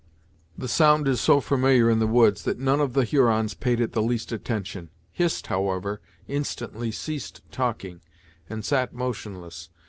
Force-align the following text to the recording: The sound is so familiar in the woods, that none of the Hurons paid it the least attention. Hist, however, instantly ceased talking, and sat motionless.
The 0.57 0.67
sound 0.67 1.07
is 1.07 1.21
so 1.21 1.39
familiar 1.39 1.87
in 1.87 1.99
the 1.99 2.07
woods, 2.07 2.41
that 2.41 2.57
none 2.57 2.79
of 2.79 2.93
the 2.93 3.03
Hurons 3.03 3.53
paid 3.53 3.79
it 3.79 3.91
the 3.91 4.01
least 4.01 4.31
attention. 4.31 4.89
Hist, 5.11 5.45
however, 5.45 6.01
instantly 6.27 6.91
ceased 6.91 7.43
talking, 7.51 8.01
and 8.49 8.65
sat 8.65 8.95
motionless. 8.95 9.69